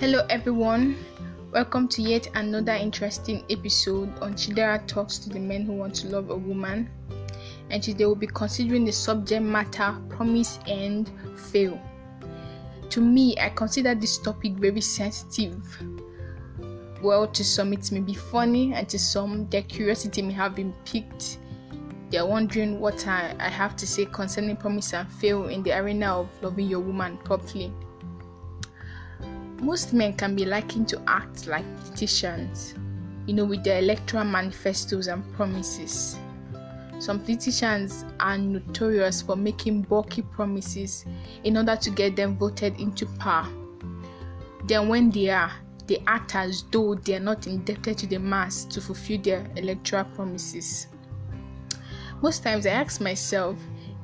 [0.00, 0.96] Hello, everyone.
[1.52, 6.06] Welcome to yet another interesting episode on Chidera Talks to the Men Who Want to
[6.06, 6.88] Love a Woman.
[7.70, 11.82] And today we'll be considering the subject matter promise and fail.
[12.90, 15.66] To me, I consider this topic very sensitive.
[17.02, 20.74] Well, to some, it may be funny, and to some, their curiosity may have been
[20.84, 21.38] piqued.
[22.10, 26.20] They're wondering what I, I have to say concerning promise and fail in the arena
[26.20, 27.72] of loving your woman properly.
[29.60, 32.74] Most men can be likened to act like politicians,
[33.26, 36.16] you know, with their electoral manifestos and promises.
[37.00, 41.04] Some politicians are notorious for making bulky promises
[41.42, 43.48] in order to get them voted into power.
[44.66, 45.52] Then, when they are,
[45.86, 50.04] they act as though they are not indebted to the mass to fulfill their electoral
[50.04, 50.86] promises.
[52.22, 53.56] Most times, I ask myself,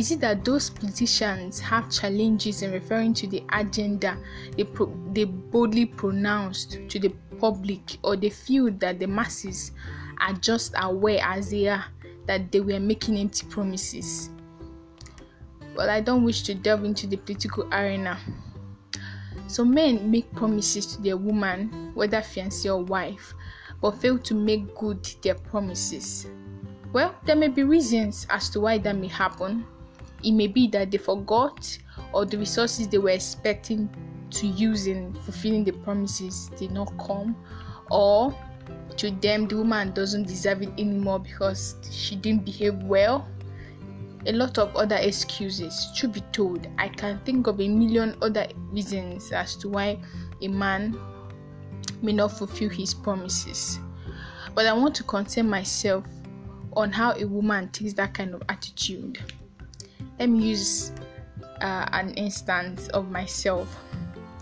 [0.00, 4.16] is it that those politicians have challenges in referring to the agenda
[4.56, 9.72] they, pro- they boldly pronounced to the public, or they feel that the masses
[10.18, 11.84] are just aware as they are
[12.26, 14.30] that they were making empty promises?
[15.76, 18.18] Well, I don't wish to delve into the political arena.
[19.48, 23.34] So, men make promises to their woman, whether fiancé or wife,
[23.82, 26.26] but fail to make good their promises.
[26.94, 29.66] Well, there may be reasons as to why that may happen.
[30.22, 31.78] It may be that they forgot
[32.12, 33.88] or the resources they were expecting
[34.30, 37.36] to use in fulfilling the promises did not come,
[37.90, 38.34] or
[38.96, 43.26] to them the woman doesn't deserve it anymore because she didn't behave well.
[44.26, 45.90] A lot of other excuses.
[45.96, 49.98] To be told, I can think of a million other reasons as to why
[50.42, 50.98] a man
[52.02, 53.80] may not fulfill his promises.
[54.54, 56.04] But I want to concern myself
[56.74, 59.18] on how a woman takes that kind of attitude.
[60.20, 60.92] Let me use
[61.62, 63.74] uh, an instance of myself.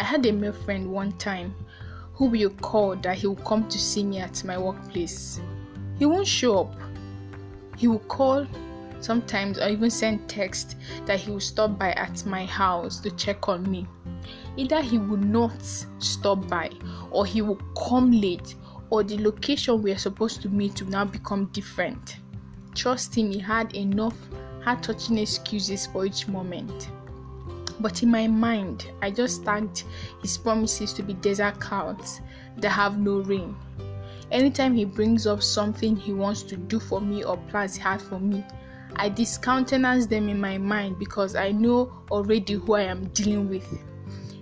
[0.00, 1.54] I had a male friend one time
[2.12, 5.40] who will call that he will come to see me at my workplace.
[5.96, 6.74] He won't show up.
[7.76, 8.48] He will call
[8.98, 13.48] sometimes or even send text that he will stop by at my house to check
[13.48, 13.86] on me.
[14.56, 15.62] Either he will not
[16.00, 16.68] stop by
[17.12, 18.56] or he will come late
[18.90, 22.16] or the location we are supposed to meet will now become different.
[22.74, 24.16] Trust him, he had enough
[24.64, 26.90] heart touching excuses for each moment.
[27.80, 29.84] But in my mind, I just tagged
[30.20, 32.20] his promises to be desert clouds
[32.58, 33.56] that have no rain.
[34.30, 38.00] Anytime he brings up something he wants to do for me or plans he had
[38.00, 38.44] for me,
[38.96, 43.66] I discountenance them in my mind because I know already who I am dealing with.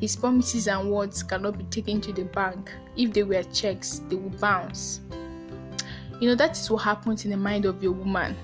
[0.00, 2.70] His promises and words cannot be taken to the bank.
[2.96, 5.00] If they were checks, they would bounce.
[6.20, 8.36] You know, that is what happens in the mind of your woman.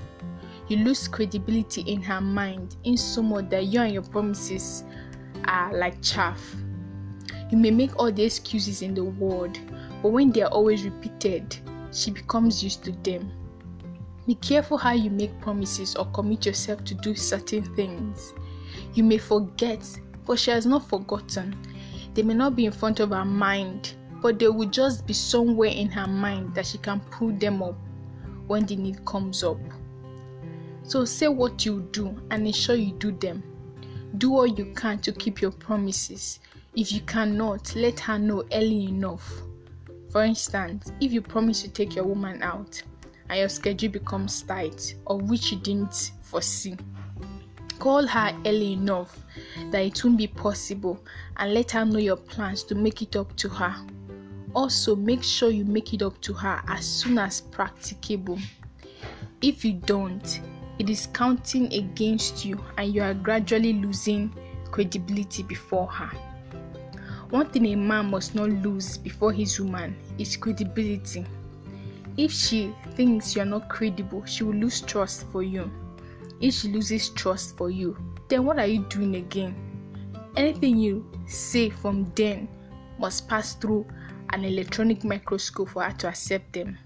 [0.69, 4.85] You lose credibility in her mind in so much that you and your promises
[5.47, 6.55] are like chaff.
[7.51, 9.59] You may make all the excuses in the world,
[10.03, 11.57] but when they are always repeated,
[11.91, 13.33] she becomes used to them.
[14.27, 18.35] Be careful how you make promises or commit yourself to do certain things.
[18.93, 19.89] You may forget,
[20.27, 21.57] but she has not forgotten.
[22.13, 25.71] They may not be in front of her mind, but they will just be somewhere
[25.71, 27.77] in her mind that she can pull them up
[28.47, 29.59] when the need comes up.
[30.89, 33.43] So say what you do and ensure you do them.
[34.17, 36.41] Do all you can to keep your promises.
[36.75, 39.31] If you cannot, let her know early enough.
[40.11, 42.83] For instance, if you promise to take your woman out
[43.29, 46.75] and your schedule becomes tight, or which you didn't foresee,
[47.79, 49.23] call her early enough
[49.71, 51.05] that it won't be possible
[51.37, 53.77] and let her know your plans to make it up to her.
[54.55, 58.39] Also, make sure you make it up to her as soon as practicable.
[59.43, 60.41] If you don't,
[60.79, 64.33] it is counting against you and you are gradually losing
[64.71, 66.11] credibility before her.
[67.31, 71.27] One thing a man must not lose before his woman is credibility.
[72.17, 75.71] If she thinks you are not credible, she will lose trust for you.
[76.41, 77.97] If she loses trust for you,
[78.29, 79.55] then what are you doing again?
[80.37, 82.49] Anything you say from then
[82.99, 83.87] must pass through
[84.33, 86.79] an electronic microscope for her to accept them.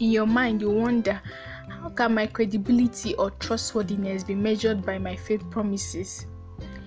[0.00, 1.20] In your mind, you wonder
[1.82, 6.26] how can my credibility or trustworthiness be measured by my faith promises?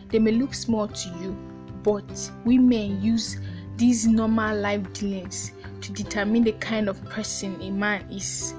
[0.07, 1.38] They may look small to you,
[1.83, 3.38] but women use
[3.75, 5.51] these normal life dealings
[5.81, 8.56] to determine the kind of person a man is.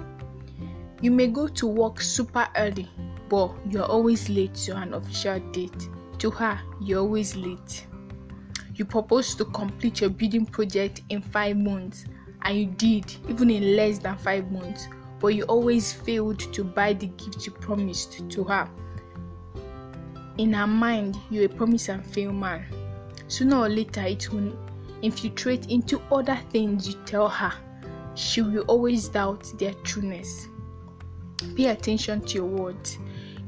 [1.00, 2.90] You may go to work super early,
[3.30, 5.88] but you're always late to an official date.
[6.18, 7.86] To her, you're always late.
[8.74, 12.04] You proposed to complete your building project in five months,
[12.42, 14.88] and you did, even in less than five months,
[15.20, 18.68] but you always failed to buy the gift you promised to her.
[20.38, 22.66] In her mind, you're a promise and fail man.
[23.28, 24.52] Sooner or later, it will
[25.02, 27.52] infiltrate into other things you tell her,
[28.14, 30.48] she will always doubt their trueness.
[31.54, 32.98] Pay attention to your words.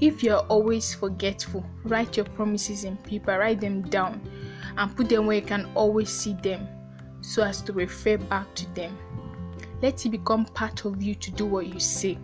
[0.01, 4.21] If you're always forgetful, write your promises in paper, write them down,
[4.77, 6.67] and put them where you can always see them
[7.21, 8.97] so as to refer back to them.
[9.81, 12.19] Let it become part of you to do what you say.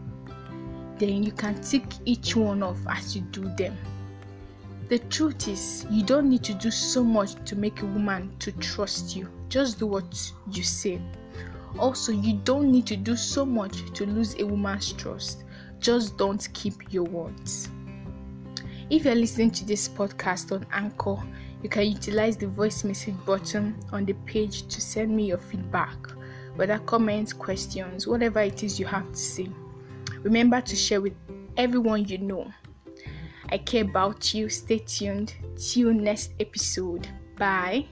[0.98, 3.76] Then you can tick each one off as you do them.
[4.88, 8.52] The truth is, you don't need to do so much to make a woman to
[8.52, 9.28] trust you.
[9.48, 11.00] Just do what you say.
[11.78, 15.44] Also, you don't need to do so much to lose a woman's trust.
[15.80, 17.68] Just don't keep your words.
[18.90, 21.16] If you're listening to this podcast on Anchor,
[21.62, 25.96] you can utilize the voice message button on the page to send me your feedback,
[26.56, 29.48] whether comments, questions, whatever it is you have to say.
[30.22, 31.14] Remember to share with
[31.56, 32.50] everyone you know.
[33.50, 34.48] I care about you.
[34.48, 35.34] Stay tuned.
[35.56, 37.06] Till next episode.
[37.36, 37.86] Bye.